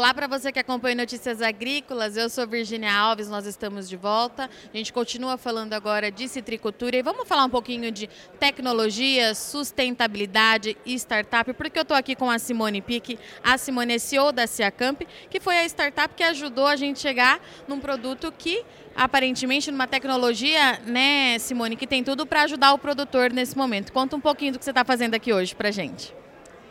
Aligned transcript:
Olá 0.00 0.14
para 0.14 0.26
você 0.26 0.50
que 0.50 0.58
acompanha 0.58 0.94
Notícias 0.94 1.42
Agrícolas, 1.42 2.16
eu 2.16 2.30
sou 2.30 2.46
Virginia 2.46 2.90
Alves, 2.90 3.28
nós 3.28 3.44
estamos 3.44 3.86
de 3.86 3.98
volta. 3.98 4.48
A 4.72 4.74
gente 4.74 4.94
continua 4.94 5.36
falando 5.36 5.74
agora 5.74 6.10
de 6.10 6.26
citricultura 6.26 6.96
e 6.96 7.02
vamos 7.02 7.28
falar 7.28 7.44
um 7.44 7.50
pouquinho 7.50 7.92
de 7.92 8.08
tecnologia, 8.38 9.34
sustentabilidade 9.34 10.74
e 10.86 10.94
startup, 10.94 11.52
porque 11.52 11.78
eu 11.78 11.82
estou 11.82 11.94
aqui 11.94 12.16
com 12.16 12.30
a 12.30 12.38
Simone 12.38 12.80
Pique, 12.80 13.18
a 13.44 13.58
Simone 13.58 13.92
é 13.92 13.98
CEO 13.98 14.32
da 14.32 14.46
Ciacamp, 14.46 15.02
que 15.28 15.38
foi 15.38 15.58
a 15.58 15.66
startup 15.66 16.14
que 16.14 16.22
ajudou 16.22 16.66
a 16.66 16.76
gente 16.76 16.98
chegar 16.98 17.38
num 17.68 17.78
produto 17.78 18.32
que 18.32 18.64
aparentemente 18.96 19.70
numa 19.70 19.86
tecnologia, 19.86 20.80
né, 20.86 21.38
Simone, 21.38 21.76
que 21.76 21.86
tem 21.86 22.02
tudo 22.02 22.24
para 22.24 22.40
ajudar 22.44 22.72
o 22.72 22.78
produtor 22.78 23.30
nesse 23.30 23.54
momento. 23.54 23.92
Conta 23.92 24.16
um 24.16 24.20
pouquinho 24.20 24.54
do 24.54 24.58
que 24.58 24.64
você 24.64 24.70
está 24.70 24.82
fazendo 24.82 25.14
aqui 25.14 25.30
hoje 25.30 25.54
para 25.54 25.70
gente. 25.70 26.14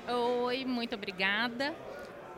Oi, 0.07 0.65
muito 0.65 0.95
obrigada 0.95 1.75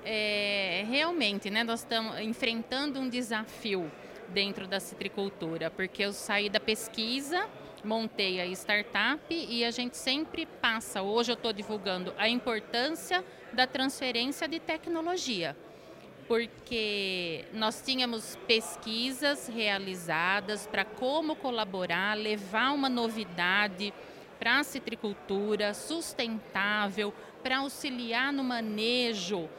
é, 0.04 0.86
realmente, 0.90 1.50
né, 1.50 1.64
nós 1.64 1.82
estamos 1.82 2.20
enfrentando 2.20 3.00
um 3.00 3.10
desafio 3.10 3.92
dentro 4.30 4.68
da 4.68 4.80
citricultura, 4.80 5.70
porque 5.70 6.04
eu 6.04 6.14
saí 6.14 6.50
da 6.50 6.60
pesquisa, 6.60 7.48
montei 7.84 8.40
a 8.40 8.46
startup 8.48 9.22
e 9.30 9.66
a 9.66 9.72
gente 9.72 9.98
sempre 9.98 10.46
passa, 10.46 11.02
hoje 11.02 11.32
eu 11.32 11.36
estou 11.36 11.52
divulgando 11.52 12.14
a 12.18 12.30
importância 12.30 13.24
da 13.52 13.68
transferência 13.68 14.48
de 14.48 14.60
tecnologia, 14.60 15.56
porque 16.28 17.46
nós 17.54 17.82
tínhamos 17.82 18.38
pesquisas 18.48 19.48
realizadas 19.48 20.66
para 20.66 20.86
como 20.86 21.36
colaborar, 21.36 22.16
levar 22.16 22.72
uma 22.72 22.90
novidade 22.90 23.94
para 24.40 24.60
a 24.60 24.64
citricultura 24.64 25.74
sustentável, 25.74 27.14
para 27.44 27.60
auxiliar 27.60 28.32
no 28.32 28.44
manejo 28.44 29.50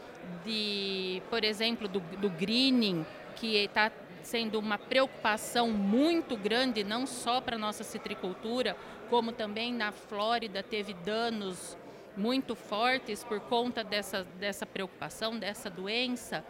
de, 0.45 1.23
por 1.31 1.45
exemplo, 1.45 1.89
do, 1.89 2.01
do 2.01 2.31
greening, 2.31 3.05
que 3.37 3.57
está 3.57 3.91
sendo 4.23 4.59
uma 4.59 4.79
preocupação 4.79 5.71
muito 5.71 6.37
grande, 6.37 6.85
não 6.85 7.07
só 7.07 7.41
para 7.41 7.57
a 7.57 7.59
nossa 7.59 7.83
citricultura, 7.83 8.77
como 9.11 9.33
também 9.33 9.73
na 9.73 9.93
Flórida 9.93 10.63
teve 10.63 10.95
danos 10.95 11.77
muito 12.17 12.55
fortes 12.55 13.25
por 13.25 13.41
conta 13.41 13.83
dessa, 13.83 14.25
dessa 14.39 14.67
preocupação, 14.67 15.39
dessa 15.39 15.69
doença. 15.69 16.45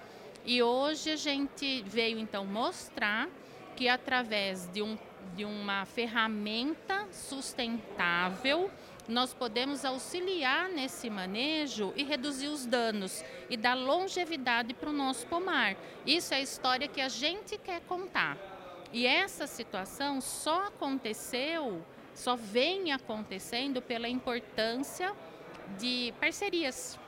E 0.45 0.62
hoje 0.62 1.11
a 1.11 1.17
gente 1.17 1.83
veio 1.83 2.19
então 2.19 2.45
mostrar 2.45 3.29
que 3.77 3.89
através 3.89 4.69
de, 4.73 4.83
um, 4.83 4.98
de 5.34 5.45
uma 5.45 5.84
ferramenta 5.84 7.07
sustentável, 7.11 8.70
nós 9.08 9.34
podemos 9.34 9.84
auxiliar 9.84 10.69
nesse 10.69 11.11
manejo 11.11 11.92
e 11.97 12.05
reduzir 12.05 12.48
os 12.48 12.64
danos 12.64 13.25
e 13.50 13.56
dar 13.56 13.75
longevidade 13.75 14.75
para 14.75 14.91
o 14.91 14.92
nosso 14.92 15.27
pomar. 15.27 15.77
Isso 16.06 16.33
é 16.33 16.39
a 16.39 16.41
história 16.41 16.89
que 16.89 17.00
a 17.00 17.08
gente 17.08 17.58
quer 17.58 17.80
contar. 17.83 18.39
E 18.92 19.06
essa 19.06 19.47
situação 19.47 20.20
só 20.20 20.67
aconteceu, 20.67 21.84
só 22.14 22.36
vem 22.36 22.92
acontecendo 22.92 23.80
pela 23.80 24.08
importância 24.08 25.12
de 25.78 26.12
parcerias. 26.20 26.98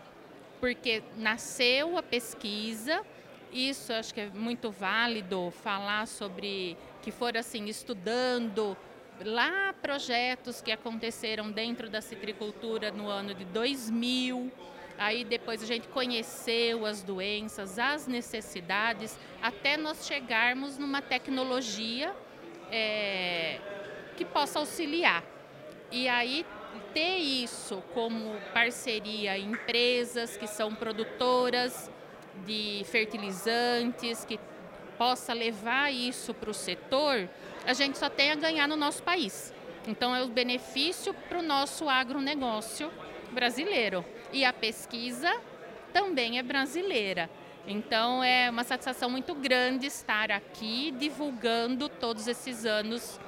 Porque 0.60 1.02
nasceu 1.16 1.98
a 1.98 2.02
pesquisa, 2.02 3.04
isso 3.52 3.92
acho 3.92 4.12
que 4.12 4.22
é 4.22 4.26
muito 4.30 4.70
válido 4.70 5.52
falar 5.62 6.06
sobre 6.08 6.76
que 7.02 7.12
for 7.12 7.36
assim 7.36 7.66
estudando 7.66 8.76
lá 9.24 9.74
projetos 9.80 10.60
que 10.60 10.72
aconteceram 10.72 11.50
dentro 11.50 11.88
da 11.88 12.00
citricultura 12.00 12.90
no 12.90 13.08
ano 13.08 13.34
de 13.34 13.44
2000. 13.44 14.50
Aí 14.96 15.24
depois 15.24 15.62
a 15.62 15.66
gente 15.66 15.88
conheceu 15.88 16.86
as 16.86 17.02
doenças, 17.02 17.78
as 17.78 18.06
necessidades, 18.06 19.18
até 19.42 19.76
nós 19.76 20.06
chegarmos 20.06 20.78
numa 20.78 21.02
tecnologia 21.02 22.14
é, 22.70 23.58
que 24.16 24.24
possa 24.24 24.60
auxiliar. 24.60 25.24
E 25.90 26.08
aí 26.08 26.46
ter 26.92 27.18
isso 27.18 27.82
como 27.92 28.36
parceria 28.52 29.36
empresas 29.36 30.36
que 30.36 30.46
são 30.46 30.74
produtoras 30.74 31.90
de 32.46 32.82
fertilizantes, 32.86 34.24
que 34.24 34.38
possa 34.96 35.32
levar 35.32 35.92
isso 35.92 36.32
para 36.32 36.50
o 36.50 36.54
setor, 36.54 37.28
a 37.66 37.72
gente 37.72 37.98
só 37.98 38.08
tem 38.08 38.30
a 38.30 38.34
ganhar 38.34 38.68
no 38.68 38.76
nosso 38.76 39.02
país. 39.02 39.52
Então, 39.86 40.14
é 40.14 40.22
o 40.22 40.28
benefício 40.28 41.14
para 41.28 41.38
o 41.38 41.42
nosso 41.42 41.88
agronegócio 41.88 42.90
brasileiro. 43.32 44.04
E 44.32 44.44
a 44.44 44.52
pesquisa 44.52 45.34
também 45.92 46.38
é 46.38 46.42
brasileira. 46.42 47.28
Então, 47.66 48.22
é 48.22 48.50
uma 48.50 48.64
satisfação 48.64 49.08
muito 49.08 49.34
grande 49.34 49.86
estar 49.86 50.30
aqui 50.30 50.92
divulgando 50.98 51.88
todos 51.88 52.26
esses 52.26 52.66
anos 52.66 53.18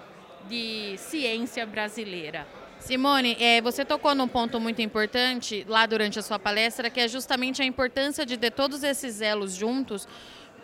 de 0.48 0.96
ciência 0.98 1.64
brasileira. 1.66 2.46
Simone, 2.78 3.36
é, 3.40 3.60
você 3.60 3.84
tocou 3.84 4.14
num 4.14 4.28
ponto 4.28 4.60
muito 4.60 4.80
importante 4.82 5.64
lá 5.66 5.86
durante 5.86 6.18
a 6.18 6.22
sua 6.22 6.38
palestra, 6.38 6.90
que 6.90 7.00
é 7.00 7.08
justamente 7.08 7.62
a 7.62 7.64
importância 7.64 8.24
de 8.24 8.36
ter 8.36 8.50
todos 8.50 8.82
esses 8.82 9.20
elos 9.20 9.54
juntos 9.54 10.06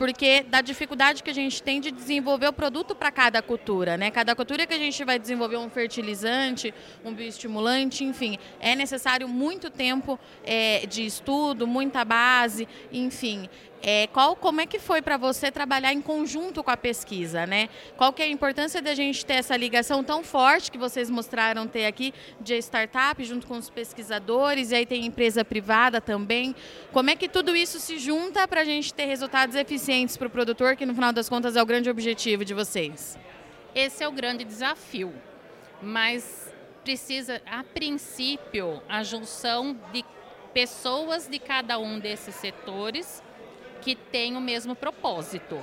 porque 0.03 0.43
da 0.43 0.61
dificuldade 0.61 1.23
que 1.23 1.31
a 1.31 1.33
gente 1.33 1.63
tem 1.63 1.81
de 1.81 1.93
desenvolver 1.93 2.49
o 2.49 2.53
produto 2.53 2.93
para 2.93 3.13
cada 3.13 3.41
cultura, 3.41 3.97
né? 3.97 4.11
Cada 4.11 4.35
cultura 4.35 4.67
que 4.67 4.75
a 4.75 4.79
gente 4.79 5.05
vai 5.05 5.17
desenvolver 5.17 5.59
um 5.59 5.71
fertilizante, 5.71 6.75
um 7.05 7.15
bioestimulante, 7.15 8.03
enfim, 8.03 8.37
é 8.59 8.75
necessário 8.75 9.29
muito 9.29 9.71
tempo 9.71 10.19
é, 10.43 10.87
de 10.87 11.07
estudo, 11.07 11.69
muita 11.69 12.05
base, 12.05 12.67
enfim. 12.93 13.49
É, 13.85 14.07
qual, 14.07 14.37
como 14.37 14.61
é 14.61 14.67
que 14.67 14.79
foi 14.79 15.03
para 15.03 15.17
você 15.17 15.51
trabalhar 15.51 15.93
em 15.93 16.01
conjunto 16.01 16.63
com 16.63 16.71
a 16.71 16.77
pesquisa, 16.77 17.45
né? 17.45 17.69
Qual 17.97 18.13
que 18.13 18.23
é 18.23 18.27
a 18.27 18.29
importância 18.29 18.81
da 18.81 18.95
gente 18.95 19.27
ter 19.27 19.35
essa 19.35 19.57
ligação 19.57 20.05
tão 20.05 20.23
forte 20.23 20.71
que 20.71 20.79
vocês 20.79 21.11
mostraram 21.11 21.67
ter 21.67 21.87
aqui 21.87 22.15
de 22.41 22.57
startup 22.59 23.23
junto 23.25 23.45
com 23.45 23.59
os 23.59 23.69
pesquisadores 23.69 24.71
e 24.71 24.77
aí 24.77 24.87
tem 24.87 25.05
empresa 25.05 25.45
privada 25.45 26.01
também. 26.01 26.55
Como 26.93 27.11
é 27.11 27.17
que 27.17 27.29
tudo 27.29 27.57
isso 27.57 27.81
se 27.81 27.99
junta 27.99 28.47
para 28.47 28.61
a 28.61 28.65
gente 28.65 28.95
ter 28.95 29.07
resultados 29.07 29.57
eficientes 29.57 30.17
para 30.17 30.29
o 30.29 30.31
produtor, 30.31 30.77
que 30.77 30.87
no 30.87 30.95
final 30.95 31.13
das 31.13 31.29
contas 31.29 31.57
é 31.57 31.63
o 31.63 31.67
grande 31.67 31.91
objetivo 31.91 32.45
de 32.45 32.55
vocês? 32.55 33.19
Esse 33.75 34.05
é 34.05 34.09
o 34.09 34.13
grande 34.13 34.45
desafio, 34.45 35.13
mas 35.83 36.55
precisa, 36.85 37.43
a 37.47 37.65
princípio, 37.65 38.81
a 38.89 39.03
junção 39.03 39.77
de 39.93 40.05
pessoas 40.55 41.27
de 41.27 41.41
cada 41.41 41.79
um 41.79 41.99
desses 41.99 42.35
setores 42.37 43.23
que 43.83 43.97
têm 43.97 44.37
o 44.37 44.41
mesmo 44.41 44.75
propósito 44.75 45.63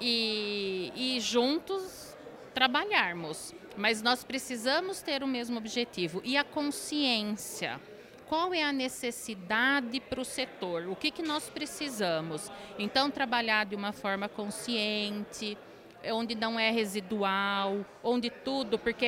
e, 0.00 0.92
e 0.94 1.20
juntos 1.20 2.16
trabalharmos. 2.54 3.54
Mas 3.76 4.00
nós 4.02 4.22
precisamos 4.22 5.02
ter 5.02 5.22
o 5.22 5.26
mesmo 5.26 5.58
objetivo 5.58 6.20
e 6.24 6.36
a 6.36 6.44
consciência. 6.44 7.80
Qual 8.26 8.54
é 8.54 8.62
a 8.62 8.72
necessidade 8.72 10.00
para 10.00 10.20
o 10.20 10.24
setor? 10.24 10.88
O 10.88 10.96
que, 10.96 11.10
que 11.10 11.22
nós 11.22 11.50
precisamos? 11.50 12.50
Então, 12.78 13.10
trabalhar 13.10 13.66
de 13.66 13.74
uma 13.74 13.92
forma 13.92 14.28
consciente, 14.28 15.58
onde 16.06 16.34
não 16.34 16.58
é 16.58 16.70
residual, 16.70 17.84
onde 18.02 18.30
tudo, 18.30 18.78
porque 18.78 19.06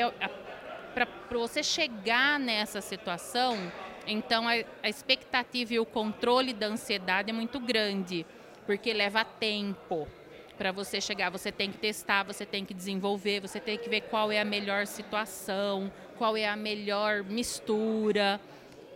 para 0.95 1.09
você 1.39 1.63
chegar 1.63 2.39
nessa 2.39 2.81
situação, 2.81 3.57
então, 4.07 4.49
a, 4.49 4.53
a 4.83 4.89
expectativa 4.89 5.75
e 5.75 5.79
o 5.79 5.87
controle 5.87 6.53
da 6.53 6.67
ansiedade 6.67 7.31
é 7.31 7.33
muito 7.33 7.59
grande, 7.61 8.27
porque 8.67 8.93
leva 8.93 9.25
tempo 9.25 10.09
para 10.57 10.73
você 10.73 11.01
chegar. 11.01 11.31
Você 11.31 11.51
tem 11.51 11.71
que 11.71 11.79
testar, 11.79 12.23
você 12.23 12.47
tem 12.47 12.65
que 12.65 12.75
desenvolver, 12.75 13.41
você 13.41 13.61
tem 13.61 13.77
que 13.79 13.89
ver 13.89 14.03
qual 14.03 14.31
é 14.31 14.41
a 14.41 14.45
melhor 14.45 14.87
situação, 14.87 15.93
qual 16.17 16.37
é 16.37 16.47
a 16.47 16.57
melhor 16.57 17.25
mistura, 17.25 18.41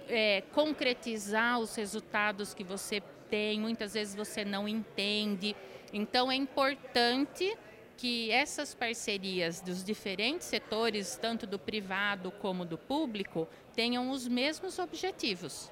é, 0.09 0.43
concretizar 0.53 1.59
os 1.59 1.75
resultados 1.75 2.55
que 2.55 2.65
você 2.65 3.03
tem. 3.31 3.61
Muitas 3.61 3.95
vezes 3.95 4.15
você 4.15 4.45
não 4.45 4.69
entende. 4.69 5.55
Então, 5.93 6.31
é 6.31 6.35
importante 6.35 7.57
que 7.99 8.31
essas 8.31 8.75
parcerias 8.75 9.61
dos 9.61 9.83
diferentes 9.83 10.47
setores, 10.47 11.19
tanto 11.21 11.47
do 11.47 11.59
privado 11.59 12.31
como 12.31 12.65
do 12.65 12.79
público, 12.79 13.49
tenham 13.75 14.11
os 14.11 14.27
mesmos 14.29 14.79
objetivos. 14.79 15.69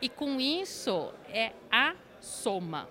E 0.00 0.08
com 0.08 0.40
isso 0.40 1.12
é 1.28 1.52
a 1.70 1.94
soma. 2.18 2.88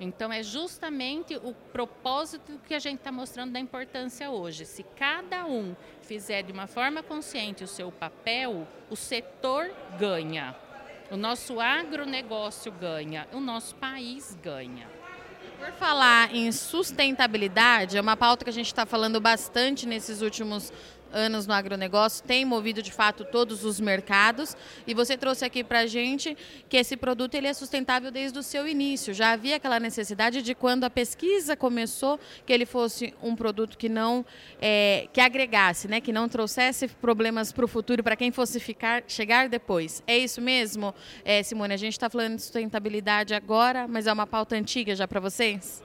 Então 0.00 0.32
é 0.32 0.42
justamente 0.42 1.36
o 1.36 1.54
propósito 1.72 2.60
que 2.66 2.74
a 2.74 2.80
gente 2.80 2.98
está 2.98 3.12
mostrando 3.12 3.52
da 3.52 3.60
importância 3.60 4.28
hoje. 4.28 4.64
Se 4.64 4.82
cada 4.82 5.46
um 5.46 5.76
fizer 6.02 6.42
de 6.42 6.50
uma 6.50 6.66
forma 6.66 7.04
consciente 7.04 7.62
o 7.62 7.68
seu 7.68 7.92
papel, 7.92 8.66
o 8.90 8.96
setor 8.96 9.70
ganha. 10.00 10.56
O 11.12 11.16
nosso 11.16 11.60
agronegócio 11.60 12.72
ganha, 12.72 13.28
o 13.32 13.38
nosso 13.38 13.76
país 13.76 14.36
ganha. 14.42 14.99
Por 15.60 15.72
falar 15.72 16.34
em 16.34 16.50
sustentabilidade, 16.52 17.98
é 17.98 18.00
uma 18.00 18.16
pauta 18.16 18.44
que 18.44 18.50
a 18.50 18.52
gente 18.52 18.68
está 18.68 18.86
falando 18.86 19.20
bastante 19.20 19.86
nesses 19.86 20.22
últimos 20.22 20.72
anos 21.12 21.46
no 21.46 21.52
agronegócio, 21.52 22.24
tem 22.24 22.44
movido 22.44 22.82
de 22.82 22.92
fato 22.92 23.24
todos 23.24 23.64
os 23.64 23.80
mercados 23.80 24.56
e 24.86 24.94
você 24.94 25.16
trouxe 25.16 25.44
aqui 25.44 25.62
para 25.64 25.80
a 25.80 25.86
gente 25.86 26.36
que 26.68 26.76
esse 26.76 26.96
produto 26.96 27.34
ele 27.34 27.46
é 27.46 27.52
sustentável 27.52 28.10
desde 28.10 28.38
o 28.38 28.42
seu 28.42 28.66
início. 28.66 29.12
Já 29.14 29.32
havia 29.32 29.56
aquela 29.56 29.80
necessidade 29.80 30.42
de 30.42 30.54
quando 30.54 30.84
a 30.84 30.90
pesquisa 30.90 31.56
começou 31.56 32.18
que 32.46 32.52
ele 32.52 32.66
fosse 32.66 33.14
um 33.22 33.34
produto 33.34 33.76
que 33.76 33.88
não 33.88 34.24
é, 34.60 35.08
que 35.12 35.20
agregasse, 35.20 35.88
né, 35.88 36.00
que 36.00 36.12
não 36.12 36.28
trouxesse 36.28 36.88
problemas 36.88 37.52
para 37.52 37.64
o 37.64 37.68
futuro 37.68 38.02
para 38.02 38.16
quem 38.16 38.30
fosse 38.30 38.60
ficar 38.60 39.02
chegar 39.06 39.48
depois. 39.48 40.02
É 40.06 40.16
isso 40.16 40.40
mesmo, 40.40 40.94
é, 41.24 41.42
Simone. 41.42 41.74
A 41.74 41.76
gente 41.76 41.92
está 41.92 42.08
falando 42.08 42.36
de 42.36 42.42
sustentabilidade 42.42 43.34
agora, 43.34 43.86
mas 43.88 44.06
é 44.06 44.12
uma 44.12 44.26
pauta 44.26 44.56
antiga 44.56 44.94
já 44.94 45.06
para 45.06 45.20
vocês. 45.20 45.82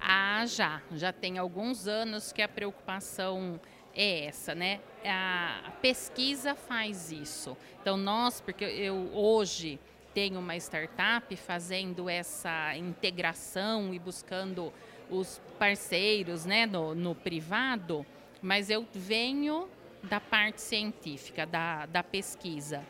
Ah, 0.00 0.44
já. 0.46 0.80
Já 0.92 1.12
tem 1.12 1.38
alguns 1.38 1.86
anos 1.86 2.32
que 2.32 2.42
a 2.42 2.48
preocupação 2.48 3.60
é 3.98 4.26
essa, 4.26 4.54
né? 4.54 4.78
A 5.04 5.72
pesquisa 5.82 6.54
faz 6.54 7.10
isso. 7.10 7.56
Então 7.82 7.96
nós, 7.96 8.40
porque 8.40 8.64
eu 8.64 9.10
hoje 9.12 9.80
tenho 10.14 10.38
uma 10.38 10.56
startup 10.56 11.34
fazendo 11.36 12.08
essa 12.08 12.76
integração 12.76 13.92
e 13.92 13.98
buscando 13.98 14.72
os 15.10 15.40
parceiros, 15.58 16.44
né, 16.44 16.66
no, 16.66 16.94
no 16.94 17.14
privado, 17.14 18.06
mas 18.40 18.70
eu 18.70 18.86
venho 18.92 19.68
da 20.02 20.20
parte 20.20 20.60
científica, 20.60 21.44
da, 21.44 21.86
da 21.86 22.02
pesquisa. 22.02 22.84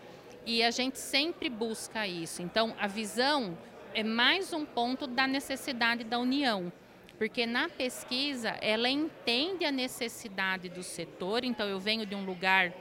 E 0.44 0.62
a 0.62 0.70
gente 0.70 0.98
sempre 0.98 1.48
busca 1.48 2.06
isso. 2.06 2.42
Então, 2.42 2.74
a 2.78 2.86
visão 2.86 3.56
é 3.94 4.02
mais 4.02 4.52
um 4.52 4.64
ponto 4.64 5.06
da 5.06 5.26
necessidade 5.26 6.04
da 6.04 6.18
união 6.18 6.72
porque 7.18 7.44
na 7.44 7.68
pesquisa 7.68 8.50
ela 8.60 8.88
entende 8.88 9.64
a 9.64 9.72
necessidade 9.72 10.68
do 10.68 10.84
setor. 10.84 11.44
Então, 11.44 11.68
eu 11.68 11.80
venho 11.80 12.06
de 12.06 12.14
um 12.14 12.24
lugar 12.24 12.72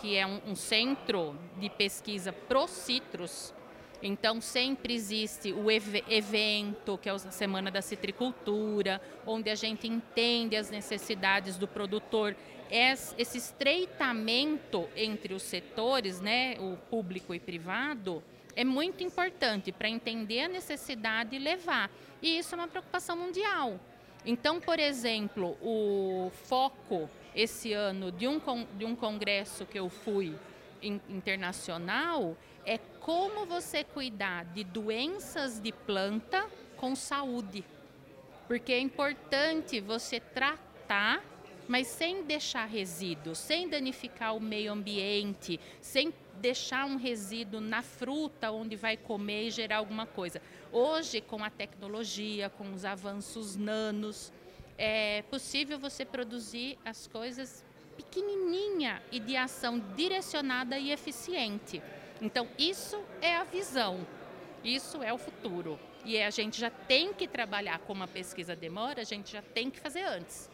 que 0.00 0.16
é 0.16 0.24
um, 0.24 0.40
um 0.46 0.54
centro 0.54 1.36
de 1.58 1.68
pesquisa 1.68 2.32
pro 2.32 2.68
citros. 2.68 3.52
Então, 4.00 4.40
sempre 4.40 4.94
existe 4.94 5.52
o 5.52 5.70
ev 5.70 6.02
evento, 6.08 6.96
que 6.96 7.08
é 7.08 7.12
a 7.12 7.18
Semana 7.18 7.70
da 7.70 7.82
Citricultura, 7.82 9.02
onde 9.26 9.50
a 9.50 9.54
gente 9.56 9.86
entende 9.88 10.56
as 10.56 10.70
necessidades 10.70 11.58
do 11.58 11.66
produtor. 11.66 12.36
Esse 12.70 13.36
estreitamento 13.36 14.88
entre 14.96 15.34
os 15.34 15.42
setores, 15.42 16.20
né, 16.20 16.54
o 16.60 16.76
público 16.88 17.34
e 17.34 17.40
privado, 17.40 18.22
é 18.56 18.64
muito 18.64 19.02
importante 19.02 19.72
para 19.72 19.88
entender 19.88 20.40
a 20.40 20.48
necessidade 20.48 21.36
e 21.36 21.38
levar. 21.38 21.90
E 22.20 22.38
isso 22.38 22.54
é 22.54 22.58
uma 22.58 22.68
preocupação 22.68 23.16
mundial. 23.16 23.78
Então, 24.24 24.60
por 24.60 24.78
exemplo, 24.78 25.56
o 25.62 26.30
foco 26.44 27.08
esse 27.34 27.72
ano 27.72 28.10
de 28.10 28.26
um, 28.26 28.40
de 28.76 28.84
um 28.84 28.94
congresso 28.94 29.64
que 29.64 29.78
eu 29.78 29.88
fui 29.88 30.34
internacional 30.82 32.36
é 32.64 32.78
como 33.00 33.46
você 33.46 33.84
cuidar 33.84 34.44
de 34.46 34.64
doenças 34.64 35.60
de 35.60 35.72
planta 35.72 36.46
com 36.76 36.94
saúde. 36.94 37.64
Porque 38.46 38.72
é 38.72 38.80
importante 38.80 39.80
você 39.80 40.18
tratar, 40.18 41.22
mas 41.70 41.86
sem 41.86 42.24
deixar 42.24 42.64
resíduos, 42.64 43.38
sem 43.38 43.68
danificar 43.68 44.34
o 44.34 44.40
meio 44.40 44.72
ambiente, 44.72 45.60
sem 45.80 46.12
deixar 46.40 46.84
um 46.84 46.96
resíduo 46.96 47.60
na 47.60 47.80
fruta 47.80 48.50
onde 48.50 48.74
vai 48.74 48.96
comer 48.96 49.44
e 49.44 49.50
gerar 49.52 49.76
alguma 49.76 50.04
coisa. 50.04 50.42
Hoje, 50.72 51.20
com 51.20 51.44
a 51.44 51.48
tecnologia, 51.48 52.50
com 52.50 52.72
os 52.72 52.84
avanços 52.84 53.54
nanos, 53.54 54.32
é 54.76 55.22
possível 55.30 55.78
você 55.78 56.04
produzir 56.04 56.76
as 56.84 57.06
coisas 57.06 57.64
pequenininha 57.96 59.00
e 59.12 59.20
de 59.20 59.36
ação 59.36 59.78
direcionada 59.94 60.76
e 60.76 60.90
eficiente. 60.90 61.80
Então, 62.20 62.48
isso 62.58 63.00
é 63.22 63.36
a 63.36 63.44
visão, 63.44 64.04
isso 64.64 65.04
é 65.04 65.12
o 65.12 65.18
futuro. 65.18 65.78
E 66.04 66.20
a 66.20 66.30
gente 66.30 66.58
já 66.58 66.68
tem 66.68 67.14
que 67.14 67.28
trabalhar 67.28 67.78
como 67.78 68.02
a 68.02 68.08
pesquisa 68.08 68.56
demora, 68.56 69.02
a 69.02 69.04
gente 69.04 69.30
já 69.30 69.40
tem 69.40 69.70
que 69.70 69.78
fazer 69.78 70.02
antes, 70.02 70.50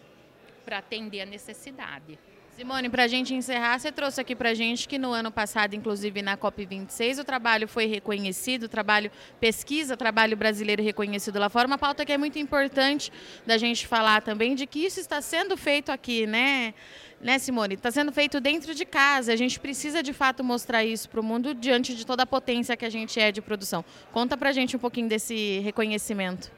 para 0.66 0.78
atender 0.78 1.20
a 1.20 1.26
necessidade. 1.26 2.18
Simone, 2.56 2.88
para 2.88 3.04
a 3.04 3.06
gente 3.06 3.34
encerrar, 3.34 3.78
você 3.78 3.92
trouxe 3.92 4.18
aqui 4.18 4.34
para 4.34 4.48
a 4.48 4.54
gente 4.54 4.88
que 4.88 4.98
no 4.98 5.12
ano 5.12 5.30
passado, 5.30 5.76
inclusive 5.76 6.22
na 6.22 6.38
COP26, 6.38 7.20
o 7.20 7.24
trabalho 7.24 7.68
foi 7.68 7.84
reconhecido, 7.84 8.62
o 8.62 8.68
trabalho 8.68 9.10
pesquisa, 9.38 9.94
trabalho 9.94 10.34
brasileiro 10.38 10.82
reconhecido 10.82 11.38
lá 11.38 11.50
fora. 11.50 11.66
Uma 11.66 11.76
pauta 11.76 12.02
que 12.02 12.12
é 12.12 12.16
muito 12.16 12.38
importante 12.38 13.12
da 13.44 13.58
gente 13.58 13.86
falar 13.86 14.22
também 14.22 14.54
de 14.54 14.66
que 14.66 14.78
isso 14.78 14.98
está 14.98 15.20
sendo 15.20 15.54
feito 15.54 15.92
aqui, 15.92 16.26
né? 16.26 16.72
Né, 17.20 17.38
Simone? 17.38 17.74
Está 17.74 17.90
sendo 17.90 18.10
feito 18.10 18.40
dentro 18.40 18.74
de 18.74 18.86
casa. 18.86 19.34
A 19.34 19.36
gente 19.36 19.60
precisa 19.60 20.02
de 20.02 20.14
fato 20.14 20.42
mostrar 20.42 20.82
isso 20.82 21.10
para 21.10 21.20
o 21.20 21.22
mundo 21.22 21.54
diante 21.54 21.94
de 21.94 22.06
toda 22.06 22.22
a 22.22 22.26
potência 22.26 22.74
que 22.74 22.86
a 22.86 22.90
gente 22.90 23.20
é 23.20 23.30
de 23.30 23.42
produção. 23.42 23.84
Conta 24.12 24.34
para 24.34 24.48
a 24.48 24.52
gente 24.52 24.74
um 24.74 24.78
pouquinho 24.78 25.08
desse 25.10 25.60
reconhecimento. 25.60 26.50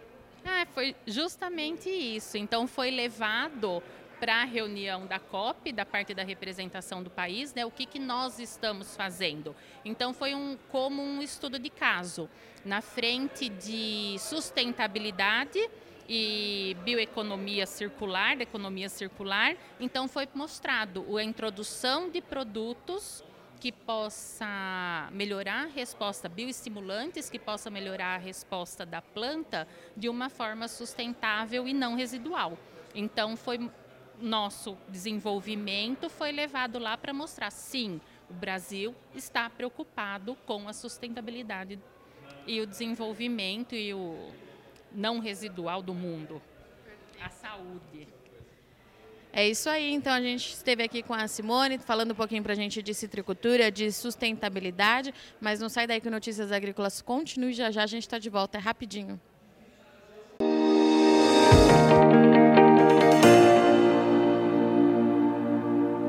É, 0.49 0.65
foi 0.67 0.97
justamente 1.07 1.89
isso. 1.91 2.37
Então 2.39 2.67
foi 2.67 2.91
levado 2.91 3.83
para 4.19 4.43
a 4.43 4.45
reunião 4.45 5.07
da 5.07 5.19
COP, 5.19 5.73
da 5.73 5.87
parte 5.87 6.13
da 6.13 6.23
representação 6.23 7.03
do 7.03 7.11
país, 7.11 7.55
né, 7.55 7.65
o 7.65 7.71
que, 7.71 7.87
que 7.87 7.99
nós 7.99 8.39
estamos 8.39 8.97
fazendo. 8.97 9.55
Então, 9.85 10.13
foi 10.13 10.35
um, 10.35 10.59
como 10.71 11.01
um 11.01 11.23
estudo 11.23 11.59
de 11.59 11.71
caso, 11.71 12.29
na 12.65 12.81
frente 12.81 13.49
de 13.49 14.17
sustentabilidade 14.19 15.61
e 16.09 16.77
bioeconomia 16.85 17.65
circular, 17.65 18.37
da 18.37 18.43
economia 18.43 18.89
circular. 18.89 19.55
Então, 19.79 20.09
foi 20.09 20.29
mostrado 20.35 21.17
a 21.17 21.23
introdução 21.23 22.11
de 22.11 22.21
produtos 22.21 23.23
que 23.59 23.73
possa 23.73 25.09
melhorar 25.13 25.65
a 25.65 25.67
resposta, 25.67 26.29
bioestimulantes 26.29 27.29
que 27.29 27.39
possa 27.39 27.71
melhorar 27.71 28.15
a 28.15 28.19
resposta 28.19 28.87
da 28.87 29.03
planta 29.03 29.67
de 29.97 30.09
uma 30.09 30.31
forma 30.31 30.69
sustentável 30.69 31.67
e 31.67 31.75
não 31.75 31.97
residual. 31.97 32.57
Então, 32.95 33.37
foi 33.37 33.71
nosso 34.21 34.77
desenvolvimento 34.89 36.09
foi 36.11 36.33
levado 36.33 36.79
lá 36.79 36.97
para 36.97 37.13
mostrar, 37.13 37.51
sim, 37.51 38.01
o 38.29 38.35
Brasil 38.35 38.95
está 39.15 39.49
preocupado 39.49 40.37
com 40.47 40.69
a 40.69 40.73
sustentabilidade 40.73 41.79
e 42.47 42.61
o 42.61 42.67
desenvolvimento 42.67 43.75
e 43.75 43.95
o 43.95 44.31
não 44.93 45.19
residual 45.19 45.83
do 45.83 45.95
mundo, 45.95 46.43
a 47.21 47.29
saúde. 47.29 48.09
É 49.33 49.47
isso 49.47 49.69
aí, 49.69 49.93
então 49.93 50.13
a 50.13 50.21
gente 50.21 50.53
esteve 50.53 50.83
aqui 50.83 51.03
com 51.03 51.15
a 51.15 51.29
Simone 51.29 51.79
falando 51.79 52.13
um 52.13 52.15
pouquinho 52.15 52.43
para 52.43 52.55
a 52.55 52.57
gente 52.57 52.83
de 52.83 52.95
citricultura, 52.95 53.71
de 53.71 53.93
sustentabilidade, 53.93 55.13
mas 55.41 55.61
não 55.61 55.69
sai 55.69 55.87
daí 55.87 56.01
que 56.01 56.09
Notícias 56.09 56.51
Agrícolas 56.51 57.03
continue 57.03 57.53
já 57.53 57.71
já, 57.71 57.83
a 57.83 57.87
gente 57.87 58.03
está 58.05 58.19
de 58.19 58.31
volta, 58.31 58.59
é 58.59 58.61
rapidinho. 58.61 59.21